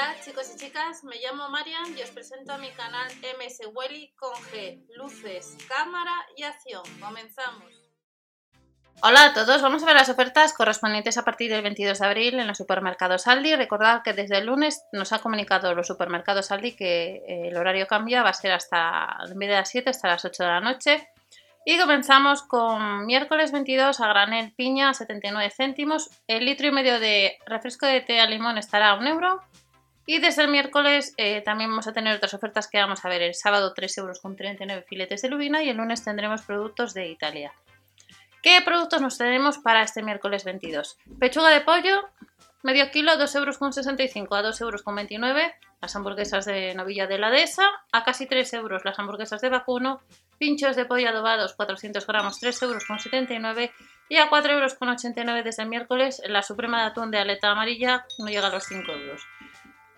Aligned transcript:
Hola 0.00 0.16
chicos 0.24 0.50
y 0.54 0.58
chicas, 0.58 1.04
me 1.04 1.16
llamo 1.16 1.50
Marian 1.50 1.94
y 1.94 2.00
os 2.00 2.08
presento 2.08 2.54
a 2.54 2.56
mi 2.56 2.70
canal 2.70 3.06
MS 3.38 3.68
Welly 3.74 4.14
con 4.16 4.32
G, 4.32 4.82
luces, 4.96 5.58
cámara 5.68 6.14
y 6.38 6.42
acción. 6.42 6.82
Comenzamos. 6.98 7.70
Hola 9.02 9.24
a 9.24 9.34
todos, 9.34 9.60
vamos 9.60 9.82
a 9.82 9.86
ver 9.86 9.96
las 9.96 10.08
ofertas 10.08 10.54
correspondientes 10.54 11.18
a 11.18 11.24
partir 11.26 11.50
del 11.50 11.60
22 11.60 11.98
de 11.98 12.06
abril 12.06 12.40
en 12.40 12.46
los 12.46 12.56
supermercados 12.56 13.26
Aldi. 13.26 13.54
Recordad 13.56 14.00
que 14.02 14.14
desde 14.14 14.38
el 14.38 14.46
lunes 14.46 14.82
nos 14.90 15.12
ha 15.12 15.18
comunicado 15.18 15.74
los 15.74 15.86
supermercados 15.86 16.50
Aldi 16.50 16.76
que 16.76 17.16
eh, 17.16 17.48
el 17.48 17.56
horario 17.58 17.86
cambia, 17.86 18.22
va 18.22 18.30
a 18.30 18.34
ser 18.34 18.52
hasta 18.52 19.18
en 19.30 19.38
vez 19.38 19.50
de 19.50 19.56
las 19.56 19.68
7 19.68 19.90
hasta 19.90 20.08
las 20.08 20.24
8 20.24 20.42
de 20.42 20.48
la 20.48 20.60
noche. 20.60 21.10
Y 21.66 21.78
comenzamos 21.78 22.42
con 22.42 23.04
miércoles 23.04 23.52
22 23.52 24.00
a 24.00 24.08
granel 24.08 24.54
piña 24.54 24.94
79 24.94 25.52
céntimos. 25.54 26.08
El 26.26 26.46
litro 26.46 26.68
y 26.68 26.70
medio 26.70 26.98
de 26.98 27.36
refresco 27.44 27.84
de 27.84 28.00
té 28.00 28.18
a 28.18 28.24
limón 28.24 28.56
estará 28.56 28.92
a 28.92 28.94
1 28.94 29.06
euro. 29.06 29.42
Y 30.06 30.18
desde 30.18 30.42
el 30.42 30.48
miércoles 30.48 31.14
eh, 31.16 31.42
también 31.42 31.70
vamos 31.70 31.86
a 31.86 31.92
tener 31.92 32.16
otras 32.16 32.34
ofertas 32.34 32.68
que 32.68 32.78
vamos 32.78 33.04
a 33.04 33.08
ver. 33.08 33.22
El 33.22 33.34
sábado 33.34 33.72
3 33.74 33.98
euros 33.98 34.20
con 34.20 34.36
39 34.36 34.84
filetes 34.88 35.22
de 35.22 35.28
lubina 35.28 35.62
y 35.62 35.68
el 35.68 35.76
lunes 35.76 36.02
tendremos 36.02 36.42
productos 36.42 36.94
de 36.94 37.08
Italia. 37.08 37.52
¿Qué 38.42 38.60
productos 38.64 39.02
nos 39.02 39.18
tenemos 39.18 39.58
para 39.58 39.82
este 39.82 40.02
miércoles 40.02 40.44
22? 40.44 40.96
Pechuga 41.18 41.50
de 41.50 41.60
pollo, 41.60 42.08
medio 42.62 42.90
kilo, 42.90 43.12
2,65 43.12 43.38
euros 43.38 43.58
con 43.58 43.72
65 43.72 44.34
a 44.34 44.42
2,29 44.42 44.60
euros 44.62 44.82
con 44.82 44.94
29. 44.94 45.54
Las 45.82 45.96
hamburguesas 45.96 46.44
de 46.46 46.74
novilla 46.74 47.06
de 47.06 47.18
la 47.18 47.30
dehesa, 47.30 47.68
a 47.92 48.02
casi 48.02 48.26
3 48.26 48.54
euros 48.54 48.84
las 48.84 48.98
hamburguesas 48.98 49.40
de 49.42 49.50
vacuno. 49.50 50.00
Pinchos 50.38 50.74
de 50.74 50.86
pollo 50.86 51.10
adobados, 51.10 51.52
400 51.54 52.06
gramos, 52.06 52.40
3,79 52.42 52.62
euros 52.64 52.84
con 52.86 52.98
79. 52.98 53.72
Y 54.08 54.16
a 54.16 54.30
4,89 54.30 54.50
euros 54.50 54.74
con 54.74 54.88
89 54.88 55.42
desde 55.42 55.62
el 55.62 55.68
miércoles, 55.68 56.22
la 56.26 56.42
suprema 56.42 56.80
de 56.80 56.88
atún 56.88 57.10
de 57.10 57.18
aleta 57.18 57.50
amarilla 57.50 58.06
no 58.18 58.26
llega 58.26 58.46
a 58.46 58.50
los 58.50 58.64
5 58.64 58.90
euros. 58.90 59.22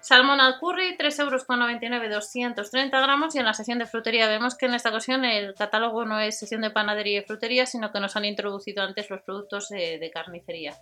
Salmón 0.02 0.41
al 0.41 0.59
curry, 0.59 0.97
3,99 0.98 1.20
euros, 1.23 1.47
230 1.47 3.01
gramos. 3.01 3.34
Y 3.37 3.38
en 3.38 3.45
la 3.45 3.55
sección 3.55 3.79
de 3.79 3.86
frutería 3.86 4.27
vemos 4.27 4.56
que 4.56 4.67
en 4.67 4.75
esta 4.75 4.89
ocasión 4.89 5.25
el 5.25 5.55
catálogo 5.55 6.05
no 6.05 6.19
es 6.19 6.41
sección 6.41 6.61
de 6.61 6.70
panadería 6.70 7.20
y 7.20 7.25
frutería, 7.25 7.67
sino 7.67 7.92
que 7.92 8.00
nos 8.00 8.17
han 8.17 8.25
introducido 8.25 8.83
antes 8.83 9.09
los 9.11 9.22
productos 9.22 9.69
de, 9.69 10.11
carnicería. 10.12 10.75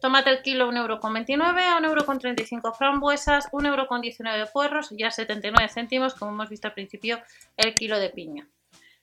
Tomate 0.00 0.30
el 0.30 0.42
kilo 0.42 0.70
1,29€, 0.70 1.42
a 1.42 1.80
1,35€ 1.80 2.76
frambuesas, 2.76 3.50
1,19€ 3.50 4.52
puerros 4.52 4.92
y 4.92 5.02
a 5.02 5.10
79 5.10 5.68
céntimos, 5.68 6.14
como 6.14 6.30
hemos 6.30 6.48
visto 6.48 6.68
al 6.68 6.74
principio, 6.74 7.20
el 7.56 7.74
kilo 7.74 7.98
de 7.98 8.10
piña. 8.10 8.48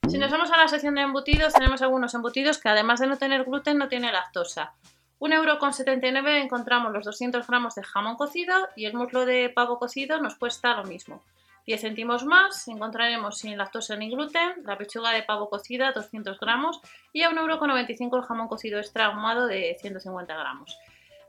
Si 0.08 0.18
nos 0.18 0.32
vamos 0.32 0.52
a 0.52 0.58
la 0.58 0.70
sección 0.70 0.96
de 0.96 1.02
embutidos, 1.02 1.54
tenemos 1.54 1.82
algunos 1.82 2.14
embutidos 2.14 2.60
que 2.60 2.70
además 2.70 3.02
de 3.02 3.08
no 3.08 3.18
tener 3.18 3.44
gluten, 3.44 3.78
no 3.78 3.90
tiene 3.90 4.12
lactosa. 4.12 4.74
1,79€ 5.20 6.44
encontramos 6.44 6.94
los 6.94 7.06
200 7.06 7.46
gramos 7.46 7.76
de 7.76 7.84
jamón 7.84 8.16
cocido 8.16 8.54
y 8.76 8.86
el 8.86 8.94
muslo 8.94 9.26
de 9.26 9.50
pavo 9.50 9.78
cocido 9.78 10.22
nos 10.22 10.36
cuesta 10.36 10.76
lo 10.76 10.86
mismo. 10.86 11.22
10 11.66 11.82
céntimos 11.82 12.26
más 12.26 12.68
encontraremos 12.68 13.38
sin 13.38 13.58
lactosa 13.58 13.96
ni 13.96 14.10
gluten 14.10 14.64
la 14.64 14.78
pechuga 14.78 15.12
de 15.12 15.24
pavo 15.24 15.50
cocida 15.50 15.92
200 15.92 16.40
gramos 16.40 16.82
y 17.14 17.24
a 17.24 17.30
1,95€ 17.30 18.18
el 18.18 18.24
jamón 18.24 18.48
cocido 18.48 18.80
extra 18.80 19.08
ahumado 19.08 19.46
de 19.46 19.78
150 19.80 20.34
gramos. 20.34 20.78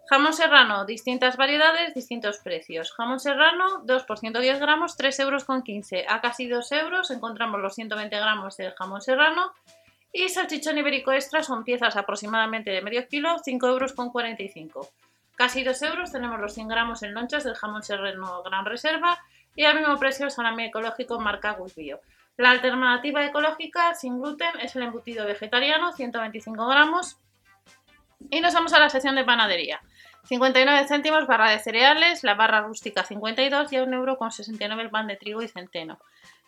Jamón 0.09 0.33
serrano, 0.33 0.87
distintas 0.87 1.37
variedades, 1.37 1.95
distintos 1.95 2.39
precios. 2.39 2.93
Jamón 2.93 3.21
serrano, 3.21 3.83
2 3.85 4.03
por 4.05 4.19
110 4.19 4.59
gramos, 4.59 4.99
3,15 4.99 5.21
euros. 5.21 5.47
A 6.09 6.21
casi 6.21 6.49
2 6.49 6.73
euros 6.73 7.11
encontramos 7.13 7.61
los 7.61 7.75
120 7.75 8.17
gramos 8.17 8.57
del 8.57 8.73
jamón 8.73 9.03
serrano 9.03 9.53
y 10.13 10.29
salchichón 10.29 10.79
ibérico 10.79 11.13
extra 11.13 11.43
son 11.43 11.65
piezas 11.65 11.97
aproximadamente 11.97 12.71
de 12.71 12.83
medio 12.83 13.07
kilo, 13.07 13.39
5 13.43 13.67
euros 13.69 13.93
con 13.93 14.11
45. 14.11 14.89
Casi 15.37 15.63
2 15.63 15.83
euros 15.83 16.13
tenemos 16.13 16.41
los 16.41 16.53
100 16.55 16.69
gramos 16.69 17.03
en 17.03 17.15
lonchas 17.15 17.45
del 17.45 17.55
jamón 17.55 17.83
serrano 17.83 18.43
Gran 18.43 18.67
Reserva 18.67 19.19
y 19.55 19.65
al 19.65 19.79
mismo 19.79 19.97
precio 19.99 20.29
salami 20.31 20.65
ecológico 20.65 21.21
marca 21.21 21.53
Gus 21.53 21.75
Bio. 21.75 22.01
La 22.37 22.51
alternativa 22.51 23.25
ecológica 23.25 23.95
sin 23.95 24.21
gluten 24.21 24.59
es 24.61 24.75
el 24.77 24.83
embutido 24.83 25.27
vegetariano, 25.27 25.93
125 25.93 26.67
gramos. 26.67 27.19
Y 28.31 28.41
nos 28.41 28.55
vamos 28.55 28.73
a 28.73 28.81
la 28.81 28.91
sección 28.91 29.15
de 29.15 29.25
panadería. 29.25 29.81
59 30.25 30.87
céntimos 30.87 31.27
barra 31.27 31.51
de 31.51 31.59
cereales, 31.59 32.23
la 32.23 32.35
barra 32.35 32.61
rústica 32.61 33.05
52 33.05 33.73
y 33.73 33.77
a 33.77 33.83
1 33.83 33.97
euro 33.97 34.19
con 34.19 34.31
69 34.31 34.83
el 34.83 34.91
pan 34.91 35.07
de 35.07 35.17
trigo 35.17 35.43
y 35.43 35.49
centeno. 35.49 35.99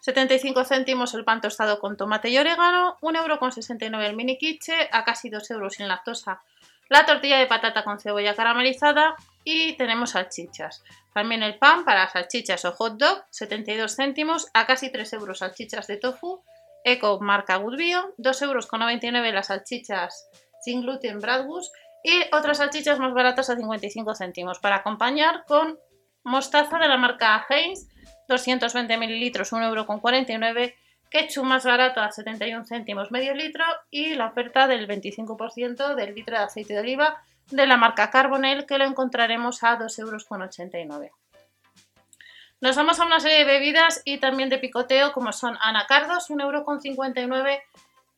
75 0.03 0.65
céntimos 0.65 1.15
el 1.15 1.25
pan 1.25 1.41
tostado 1.41 1.79
con 1.79 1.97
tomate 1.97 2.29
y 2.29 2.37
orégano, 2.37 2.99
1,69€ 3.03 4.05
el 4.05 4.17
mini 4.17 4.37
quiche, 4.37 4.89
a 4.91 5.05
casi 5.05 5.31
2 5.31 5.51
euros 5.53 5.75
sin 5.75 5.87
lactosa 5.87 6.43
la 6.89 7.07
tortilla 7.07 7.39
de 7.39 7.47
patata 7.47 7.85
con 7.85 8.01
cebolla 8.01 8.35
caramelizada 8.35 9.15
y 9.45 9.75
tenemos 9.79 10.11
salchichas. 10.11 10.83
También 11.15 11.43
el 11.43 11.57
pan 11.57 11.85
para 11.85 12.09
salchichas 12.09 12.65
o 12.65 12.73
hot 12.73 12.99
dog, 12.99 13.25
72 13.31 13.95
céntimos, 13.97 14.49
a 14.53 14.67
casi 14.67 14.91
3 14.91 15.12
euros 15.15 15.39
salchichas 15.39 15.87
de 15.87 15.97
tofu, 15.97 16.43
eco 16.85 17.21
marca 17.21 17.57
Good 17.57 17.77
Bio, 17.77 18.15
2,99 18.19 19.17
euros 19.17 19.35
las 19.35 19.47
salchichas 19.47 20.29
sin 20.61 20.83
gluten 20.83 21.21
Bradgus 21.21 21.71
y 22.03 22.12
otras 22.35 22.59
salchichas 22.59 22.99
más 22.99 23.15
baratas 23.15 23.49
a 23.51 23.57
55 23.57 24.15
céntimos 24.17 24.59
para 24.59 24.77
acompañar 24.77 25.45
con 25.47 25.79
mostaza 26.25 26.79
de 26.79 26.89
la 26.89 26.99
marca 26.99 27.47
Heinz 27.49 27.89
220 28.32 28.97
mililitros, 28.97 29.53
1,49€, 29.53 30.75
ketchup 31.10 31.44
más 31.44 31.65
barato 31.65 32.00
a 32.00 32.10
71 32.10 32.65
céntimos 32.65 33.10
medio 33.10 33.34
litro 33.34 33.65
y 33.91 34.15
la 34.15 34.26
oferta 34.26 34.66
del 34.66 34.88
25% 34.88 35.94
del 35.94 36.15
litro 36.15 36.38
de 36.38 36.44
aceite 36.44 36.72
de 36.72 36.81
oliva 36.81 37.22
de 37.50 37.66
la 37.66 37.76
marca 37.76 38.10
Carbonell 38.10 38.66
que 38.66 38.78
lo 38.78 38.84
encontraremos 38.84 39.62
a 39.62 39.78
2,89€. 39.78 41.10
Nos 42.62 42.76
vamos 42.76 42.98
a 42.98 43.04
una 43.04 43.20
serie 43.20 43.38
de 43.38 43.44
bebidas 43.44 44.03
y 44.04 44.19
también 44.19 44.49
de 44.49 44.59
picoteo 44.59 45.12
como 45.12 45.32
son 45.32 45.59
anacardos, 45.60 46.31
1,59€, 46.31 47.60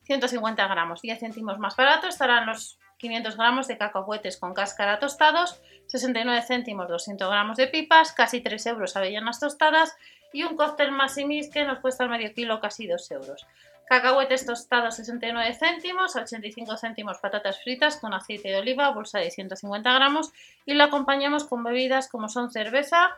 150 0.03 0.67
gramos, 0.67 1.01
10 1.01 1.19
céntimos 1.19 1.59
más 1.59 1.75
barato 1.75 2.07
estarán 2.07 2.45
los 2.45 2.79
500 2.97 3.37
gramos 3.37 3.67
de 3.67 3.77
cacahuetes 3.77 4.37
con 4.37 4.53
cáscara 4.53 4.99
tostados, 4.99 5.61
69 5.87 6.41
céntimos 6.41 6.87
200 6.87 7.29
gramos 7.29 7.57
de 7.57 7.67
pipas, 7.67 8.11
casi 8.13 8.41
3 8.41 8.65
euros 8.67 8.95
avellanas 8.95 9.39
tostadas 9.39 9.95
y 10.33 10.43
un 10.43 10.55
cóctel 10.55 10.91
Massimis 10.91 11.49
que 11.49 11.65
nos 11.65 11.79
cuesta 11.79 12.07
medio 12.07 12.33
kilo 12.33 12.59
casi 12.59 12.87
2 12.87 13.11
euros. 13.11 13.45
Cacahuetes 13.87 14.45
tostados 14.45 14.95
69 14.95 15.53
céntimos, 15.53 16.15
85 16.15 16.75
céntimos 16.77 17.19
patatas 17.19 17.61
fritas 17.61 17.97
con 17.97 18.13
aceite 18.13 18.49
de 18.49 18.57
oliva, 18.57 18.89
bolsa 18.89 19.19
de 19.19 19.29
150 19.29 19.93
gramos 19.93 20.31
y 20.65 20.73
lo 20.73 20.83
acompañamos 20.83 21.43
con 21.43 21.63
bebidas 21.63 22.09
como 22.09 22.27
son 22.27 22.51
cerveza 22.51 23.15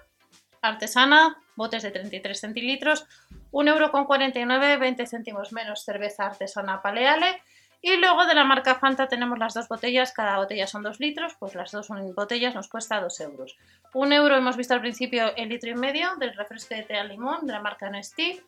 artesana, 0.62 1.38
botes 1.56 1.84
de 1.84 1.92
33 1.92 2.40
centilitros, 2.40 3.06
1,49 3.52 4.64
euro, 4.64 4.80
20 4.80 5.08
céntimos 5.08 5.54
menos 5.54 5.86
cerveza 5.86 6.26
artesana 6.26 6.82
Paleale 6.82 7.42
y 7.82 7.96
luego 7.98 8.26
de 8.26 8.34
la 8.34 8.44
marca 8.44 8.76
Fanta 8.76 9.08
tenemos 9.08 9.38
las 9.38 9.54
dos 9.54 9.68
botellas, 9.68 10.12
cada 10.12 10.38
botella 10.38 10.68
son 10.68 10.84
2 10.84 11.00
litros, 11.00 11.36
pues 11.40 11.56
las 11.56 11.72
dos 11.72 11.90
botellas 12.16 12.56
nos 12.56 12.68
cuesta 12.68 13.00
2 13.00 13.20
euros. 13.22 13.56
Un 13.94 14.14
euro 14.14 14.36
hemos 14.36 14.58
visto 14.58 14.74
al 14.74 14.82
principio 14.82 15.36
el 15.36 15.50
litro 15.50 15.70
y 15.70 15.76
medio 15.76 16.16
del 16.16 16.36
refresco 16.36 16.76
de 16.76 16.84
té 16.84 16.98
al 16.98 17.10
limón 17.10 17.46
de 17.46 17.54
la 17.54 17.62
marca 17.62 17.90
Nestí. 17.90 18.42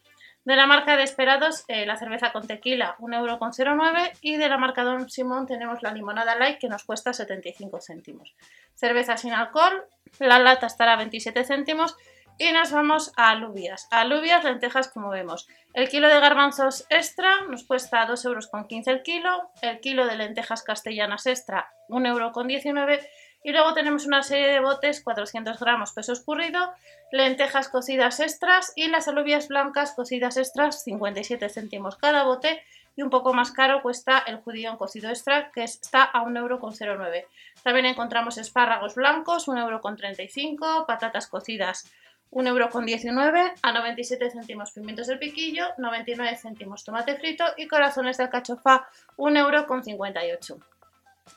De 0.45 0.55
la 0.55 0.65
marca 0.65 0.95
Desperados, 0.95 1.65
eh, 1.67 1.85
la 1.85 1.97
cerveza 1.97 2.31
con 2.31 2.47
tequila, 2.47 2.95
1,09 2.99 3.67
euro. 3.67 4.11
Y 4.21 4.37
de 4.37 4.49
la 4.49 4.57
marca 4.57 4.83
Don 4.83 5.09
Simón 5.09 5.45
tenemos 5.45 5.83
la 5.83 5.91
limonada 5.91 6.35
light 6.35 6.57
que 6.57 6.69
nos 6.69 6.83
cuesta 6.85 7.13
75 7.13 7.79
céntimos. 7.81 8.33
Cerveza 8.73 9.17
sin 9.17 9.33
alcohol, 9.33 9.85
la 10.17 10.39
lata 10.39 10.65
estará 10.65 10.93
a 10.93 10.97
27 10.97 11.43
céntimos 11.43 11.95
y 12.39 12.53
nos 12.53 12.71
vamos 12.71 13.11
a 13.17 13.31
alubias. 13.31 13.87
Alubias, 13.91 14.45
lentejas, 14.45 14.87
como 14.87 15.09
vemos. 15.09 15.47
El 15.73 15.89
kilo 15.89 16.07
de 16.07 16.21
garbanzos 16.21 16.85
extra 16.89 17.41
nos 17.49 17.65
cuesta 17.65 18.07
2,15 18.07 18.25
euros 18.25 18.49
el 18.87 19.03
kilo. 19.03 19.51
El 19.61 19.81
kilo 19.81 20.07
de 20.07 20.15
lentejas 20.15 20.63
castellanas 20.63 21.27
extra, 21.27 21.69
1,19 21.89 22.07
euro. 22.07 23.01
Y 23.43 23.51
luego 23.51 23.73
tenemos 23.73 24.05
una 24.05 24.23
serie 24.23 24.47
de 24.47 24.61
botes, 24.61 25.03
400 25.03 25.59
gramos 25.59 25.91
peso 25.91 26.13
escurrido, 26.13 26.73
lentejas 27.11 27.69
cocidas 27.69 28.19
extras 28.19 28.73
y 28.75 28.87
las 28.87 29.07
alubias 29.07 29.47
blancas 29.49 29.93
cocidas 29.93 30.37
extras, 30.37 30.83
57 30.83 31.49
céntimos 31.49 31.97
cada 31.97 32.23
bote. 32.23 32.63
Y 32.95 33.01
un 33.01 33.09
poco 33.09 33.33
más 33.33 33.51
caro 33.51 33.81
cuesta 33.81 34.23
el 34.27 34.37
judío 34.37 34.77
cocido 34.77 35.09
extra, 35.09 35.51
que 35.51 35.63
está 35.63 36.03
a 36.03 36.23
1,09 36.23 36.85
euro. 36.87 37.09
También 37.63 37.85
encontramos 37.85 38.37
espárragos 38.37 38.95
blancos, 38.95 39.47
1,35 39.47 40.37
euro, 40.51 40.85
patatas 40.85 41.27
cocidas 41.27 41.89
1,19€ 42.31 43.53
a 43.61 43.71
97 43.71 44.29
céntimos 44.29 44.71
pimientos 44.71 45.07
del 45.07 45.19
piquillo, 45.19 45.65
99 45.77 46.37
céntimos 46.37 46.83
tomate 46.83 47.15
frito 47.17 47.43
y 47.57 47.67
corazones 47.67 48.17
de 48.17 48.23
alcachofa 48.25 48.87
1,58€. 49.17 50.63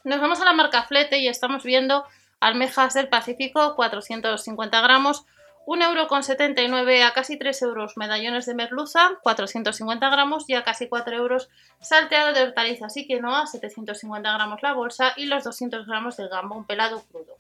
Nos 0.05 0.21
vamos 0.21 0.41
a 0.41 0.45
la 0.45 0.53
marca 0.53 0.83
Flete 0.83 1.19
y 1.19 1.29
estamos 1.29 1.65
viendo 1.65 2.05
almejas 2.41 2.95
del 2.95 3.09
Pacífico 3.09 3.75
450 3.77 4.81
gramos, 4.81 5.25
1,79€ 5.65 7.05
a 7.05 7.13
casi 7.13 7.39
3 7.39 7.63
euros 7.63 7.97
medallones 7.97 8.47
de 8.47 8.55
merluza 8.55 9.13
450 9.23 10.11
gramos 10.11 10.45
y 10.49 10.55
a 10.55 10.65
casi 10.65 10.89
4 10.89 11.17
euros 11.17 11.49
salteado 11.81 12.33
de 12.33 12.43
hortalizas 12.43 12.97
y 12.97 13.07
quinoa 13.07 13.47
750 13.47 14.33
gramos 14.33 14.63
la 14.63 14.73
bolsa 14.73 15.13
y 15.17 15.27
los 15.27 15.45
200 15.45 15.87
gramos 15.87 16.17
del 16.17 16.29
gambón 16.29 16.67
pelado 16.67 17.03
crudo. 17.11 17.39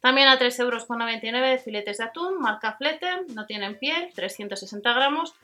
También 0.00 0.28
a 0.28 0.38
3,99 0.38 0.60
euros 0.60 1.62
filetes 1.62 1.98
de 1.98 2.04
atún, 2.04 2.38
marca 2.38 2.76
Flete, 2.76 3.08
no 3.34 3.46
tienen 3.46 3.78
piel, 3.78 4.10
360 4.14 4.92
gramos. 4.92 5.34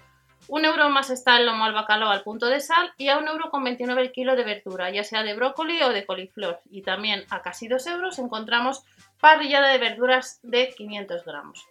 Un 0.49 0.65
euro 0.65 0.91
más 0.91 1.11
está 1.11 1.37
el 1.37 1.47
lomo 1.47 1.65
al 1.65 1.73
bacalao 1.73 2.11
al 2.11 2.23
punto 2.23 2.47
de 2.47 2.61
sal 2.61 2.93
y 2.99 3.09
a 3.09 3.19
1,29 3.19 3.81
euro 3.81 4.01
el 4.01 4.13
kilo 4.13 4.37
de 4.37 4.45
verdura, 4.45 4.91
ya 4.91 5.05
sea 5.05 5.23
de 5.23 5.35
brócoli 5.35 5.81
o 5.83 5.91
de 5.91 6.05
coliflor. 6.05 6.61
Y 6.71 6.83
también 6.83 7.25
a 7.31 7.43
casi 7.43 7.69
2 7.69 7.87
euros 7.87 8.19
encontramos 8.19 8.85
parrillada 9.21 9.69
de 9.69 9.79
verduras 9.79 10.41
de 10.43 10.75
500 10.77 11.25
gramos. 11.25 11.67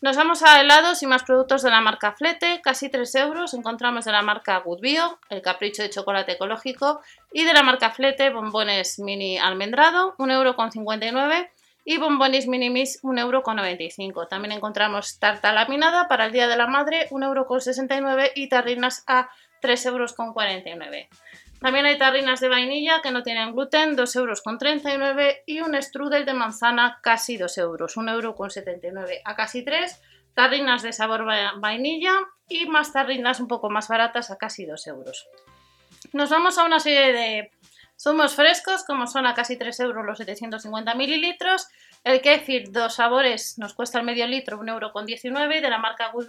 Nos 0.00 0.16
vamos 0.16 0.42
a 0.42 0.60
helados 0.60 1.02
y 1.04 1.06
más 1.06 1.22
productos 1.22 1.62
de 1.62 1.70
la 1.70 1.80
marca 1.80 2.12
Flete, 2.12 2.60
casi 2.60 2.88
3 2.88 3.14
euros. 3.14 3.54
Encontramos 3.54 4.04
de 4.04 4.10
la 4.10 4.22
marca 4.22 4.58
Good 4.58 4.80
Bio, 4.80 5.20
el 5.28 5.42
capricho 5.42 5.82
de 5.82 5.90
chocolate 5.90 6.32
ecológico, 6.32 7.00
y 7.32 7.44
de 7.44 7.52
la 7.52 7.62
marca 7.62 7.90
Flete, 7.90 8.30
bombones 8.30 8.98
mini 8.98 9.38
almendrado, 9.38 10.16
1,59 10.16 10.32
euros 10.32 11.46
y 11.84 11.98
bombones 11.98 12.46
minimis 12.46 13.02
1,95€. 13.02 14.28
También 14.28 14.52
encontramos 14.52 15.18
tarta 15.18 15.52
laminada 15.52 16.08
para 16.08 16.26
el 16.26 16.32
Día 16.32 16.48
de 16.48 16.56
la 16.56 16.66
Madre 16.66 17.08
1,69€ 17.10 18.32
y 18.34 18.48
tarrinas 18.48 19.04
a 19.06 19.30
3,49€. 19.62 21.08
También 21.60 21.86
hay 21.86 21.96
tarrinas 21.96 22.40
de 22.40 22.48
vainilla 22.48 23.00
que 23.02 23.12
no 23.12 23.22
tienen 23.22 23.52
gluten 23.52 23.96
2,39€ 23.96 25.42
y 25.46 25.60
un 25.60 25.80
strudel 25.80 26.26
de 26.26 26.34
manzana 26.34 26.98
casi 27.02 27.36
2 27.36 27.58
euros, 27.58 27.96
1,79€ 27.96 29.20
a 29.24 29.36
casi 29.36 29.64
3 29.64 30.00
tarrinas 30.34 30.82
de 30.82 30.92
sabor 30.92 31.24
vainilla 31.60 32.12
y 32.48 32.66
más 32.66 32.92
tarrinas 32.92 33.38
un 33.38 33.48
poco 33.48 33.70
más 33.70 33.88
baratas 33.88 34.30
a 34.30 34.38
casi 34.38 34.66
2 34.66 34.86
euros. 34.88 35.28
Nos 36.12 36.30
vamos 36.30 36.58
a 36.58 36.64
una 36.64 36.80
serie 36.80 37.12
de 37.12 37.50
Zumos 38.02 38.34
frescos, 38.34 38.82
como 38.82 39.06
son 39.06 39.26
a 39.26 39.34
casi 39.34 39.56
3 39.56 39.78
euros 39.78 40.04
los 40.04 40.18
750 40.18 40.94
mililitros. 40.96 41.68
El 42.02 42.20
kefir, 42.20 42.72
dos 42.72 42.96
sabores, 42.96 43.58
nos 43.58 43.74
cuesta 43.74 44.00
el 44.00 44.04
medio 44.04 44.26
litro 44.26 44.58
1,19 44.58 45.36
euro 45.38 45.60
de 45.60 45.70
la 45.70 45.78
marca 45.78 46.10
Good 46.10 46.28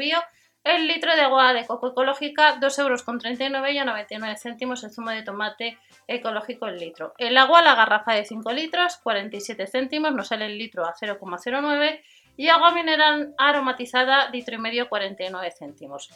El 0.63 0.87
litro 0.87 1.15
de 1.15 1.21
agua 1.21 1.51
de 1.51 1.65
coco 1.65 1.87
ecológica, 1.87 2.59
2,39 2.59 2.79
euros 2.79 3.71
y 3.71 3.77
a 3.79 3.85
99 3.85 4.37
céntimos 4.37 4.83
el 4.83 4.91
zumo 4.91 5.09
de 5.09 5.23
tomate 5.23 5.79
ecológico 6.07 6.67
el 6.67 6.77
litro. 6.77 7.15
El 7.17 7.35
agua, 7.37 7.63
la 7.63 7.73
garrafa 7.73 8.13
de 8.13 8.25
5 8.25 8.51
litros, 8.51 8.97
47 8.97 9.65
céntimos, 9.65 10.13
nos 10.13 10.27
sale 10.27 10.45
el 10.45 10.59
litro 10.59 10.85
a 10.85 10.93
0,09 10.93 12.01
y 12.37 12.49
agua 12.49 12.71
mineral 12.71 13.33
aromatizada, 13.39 14.29
litro 14.29 14.53
y 14.53 14.59
medio, 14.59 14.89
49 14.89 15.51
céntimos. 15.57 16.11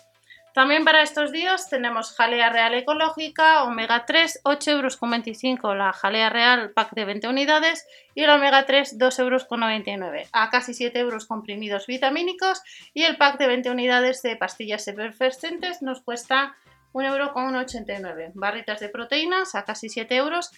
También 0.57 0.85
para 0.85 1.03
estos 1.03 1.31
días 1.31 1.69
tenemos 1.69 2.15
jalea 2.15 2.49
real 2.49 2.73
ecológica, 2.73 3.61
omega 3.61 4.07
3, 4.07 4.41
8,25 4.43 5.59
euros 5.61 5.77
la 5.77 5.93
jalea 5.93 6.31
real, 6.31 6.71
pack 6.71 6.95
de 6.95 7.05
20 7.05 7.27
unidades 7.27 7.85
y 8.15 8.23
el 8.23 8.31
omega 8.31 8.65
3, 8.65 8.97
2,99 8.97 10.03
euros. 10.03 10.29
A 10.31 10.49
casi 10.49 10.73
7 10.73 10.97
euros 10.97 11.27
comprimidos 11.27 11.85
vitamínicos 11.85 12.63
y 12.95 13.03
el 13.03 13.17
pack 13.17 13.37
de 13.37 13.45
20 13.45 13.69
unidades 13.69 14.23
de 14.23 14.35
pastillas 14.35 14.87
efervescentes 14.87 15.83
nos 15.83 16.01
cuesta 16.01 16.55
1,89 16.91 18.09
euros. 18.09 18.31
Barritas 18.33 18.79
de 18.79 18.89
proteínas 18.89 19.53
a 19.53 19.63
casi 19.63 19.89
7 19.89 20.15
euros 20.15 20.49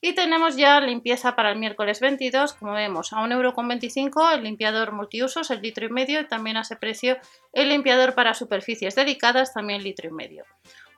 y 0.00 0.14
tenemos 0.14 0.56
ya 0.56 0.80
limpieza 0.80 1.36
para 1.36 1.50
el 1.52 1.58
miércoles 1.58 2.00
22, 2.00 2.52
como 2.54 2.72
vemos, 2.72 3.12
a 3.12 3.16
1,25€ 3.16 4.34
el 4.34 4.42
limpiador 4.44 4.92
multiusos, 4.92 5.50
el 5.50 5.62
litro 5.62 5.86
y 5.86 5.90
medio, 5.90 6.20
y 6.20 6.26
también 6.26 6.56
a 6.56 6.62
ese 6.62 6.76
precio 6.76 7.16
el 7.52 7.68
limpiador 7.68 8.14
para 8.14 8.34
superficies 8.34 8.94
delicadas, 8.94 9.54
también 9.54 9.82
litro 9.82 10.08
y 10.08 10.12
medio. 10.12 10.44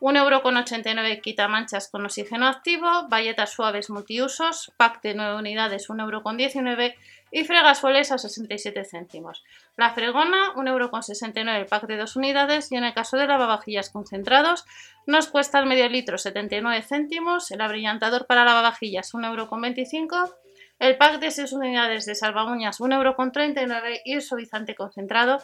1,89€ 0.01 1.21
quita 1.21 1.49
manchas 1.49 1.89
con 1.91 2.05
oxígeno 2.05 2.47
activo, 2.47 3.09
bayetas 3.09 3.51
suaves 3.53 3.91
multiusos, 3.91 4.73
pack 4.77 5.03
de 5.03 5.15
9 5.15 5.37
unidades 5.37 5.89
1,19€ 5.89 6.95
y 7.31 7.45
fregasueles 7.45 8.13
a 8.13 8.19
67 8.19 8.85
céntimos. 8.85 9.45
La 9.77 9.91
fregona 9.91 10.55
1,69€ 10.55 11.57
el 11.59 11.67
pack 11.67 11.87
de 11.87 11.97
2 11.97 12.17
unidades 12.17 12.71
y 12.73 12.77
en 12.77 12.85
el 12.85 12.95
caso 12.95 13.17
de 13.17 13.27
lavavajillas 13.27 13.91
concentrados 13.91 14.65
nos 15.07 15.29
cuesta 15.29 15.59
el 15.59 15.67
medio 15.67 15.89
litro 15.89 16.17
79 16.17 16.83
céntimos, 16.83 17.51
el 17.51 17.61
abrillantador 17.61 18.27
para 18.27 18.45
lavavajillas 18.45 19.13
1,25€, 19.13 20.35
el 20.79 20.97
pack 20.97 21.19
de 21.19 21.31
6 21.31 21.53
unidades 21.53 22.07
de 22.07 22.15
salvaguñas 22.15 22.81
1,39€ 22.81 24.01
y 24.05 24.15
el 24.15 24.23
suavizante 24.23 24.75
concentrado 24.75 25.41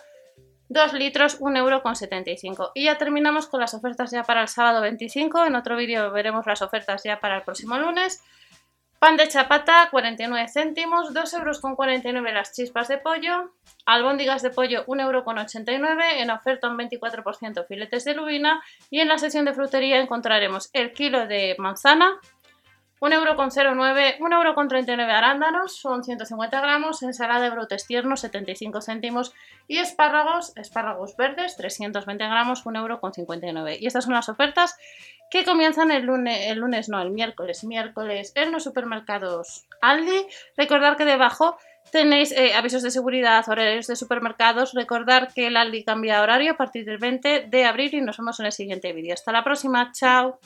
2 0.69 0.93
litros, 0.94 1.40
1,75€. 1.40 2.72
Y 2.75 2.84
ya 2.84 2.99
terminamos 2.99 3.46
con 3.46 3.61
las 3.61 3.75
ofertas 3.75 4.11
ya 4.11 4.22
para 4.22 4.43
el 4.43 4.49
sábado 4.49 4.81
25. 4.81 5.44
En 5.44 5.56
otro 5.56 5.76
vídeo 5.76 6.11
veremos 6.11 6.46
las 6.46 6.62
ofertas 6.62 7.02
ya 7.05 7.20
para 7.20 7.37
el 7.37 7.43
próximo 7.43 7.78
lunes. 7.78 8.22
Pan 8.99 9.19
de 9.19 9.28
chapata, 9.28 9.88
49 9.90 10.49
céntimos, 10.49 11.12
2,49 11.12 12.06
euros 12.06 12.32
las 12.32 12.52
chispas 12.52 12.88
de 12.88 12.96
pollo, 12.96 13.52
albóndigas 13.84 14.40
de 14.40 14.49
pollo, 14.49 14.87
1,89 14.87 15.69
euro, 15.69 16.02
en 16.16 16.31
oferta 16.31 16.70
un 16.70 16.78
24% 16.78 17.66
filetes 17.66 18.05
de 18.05 18.14
lubina 18.14 18.62
y 18.88 19.00
en 19.00 19.08
la 19.08 19.19
sección 19.19 19.44
de 19.44 19.52
frutería 19.52 20.00
encontraremos 20.00 20.70
el 20.72 20.94
kilo 20.94 21.26
de 21.26 21.55
manzana, 21.58 22.19
1,09€, 23.04 24.18
1,39€ 24.18 25.10
arándanos, 25.10 25.76
son 25.76 26.02
150 26.02 26.58
gramos, 26.58 27.02
ensalada 27.02 27.42
de 27.42 27.50
brotes 27.50 27.86
tiernos, 27.86 28.20
75 28.20 28.80
céntimos 28.80 29.34
y 29.68 29.76
espárragos, 29.76 30.56
espárragos 30.56 31.14
verdes, 31.16 31.56
320 31.58 32.24
gramos, 32.24 32.64
1,59€. 32.64 33.76
Y 33.78 33.86
estas 33.86 34.04
son 34.04 34.14
las 34.14 34.30
ofertas 34.30 34.78
que 35.30 35.44
comienzan 35.44 35.90
el 35.90 36.04
lunes, 36.04 36.46
el 36.46 36.60
lunes 36.60 36.88
no, 36.88 37.02
el 37.02 37.10
miércoles, 37.10 37.62
miércoles 37.64 38.32
en 38.36 38.52
los 38.52 38.64
supermercados 38.64 39.66
Aldi. 39.82 40.26
Recordar 40.56 40.96
que 40.96 41.04
debajo 41.04 41.58
tenéis 41.92 42.32
eh, 42.32 42.54
avisos 42.54 42.82
de 42.82 42.90
seguridad, 42.90 43.46
horarios 43.46 43.86
de 43.86 43.96
supermercados. 43.96 44.72
Recordar 44.72 45.30
que 45.34 45.48
el 45.48 45.58
Aldi 45.58 45.84
cambia 45.84 46.22
horario 46.22 46.52
a 46.52 46.56
partir 46.56 46.86
del 46.86 46.96
20 46.96 47.48
de 47.50 47.64
abril 47.66 47.92
y 47.92 48.00
nos 48.00 48.16
vemos 48.16 48.40
en 48.40 48.46
el 48.46 48.52
siguiente 48.52 48.94
vídeo. 48.94 49.12
Hasta 49.12 49.30
la 49.30 49.44
próxima, 49.44 49.92
chao. 49.92 50.38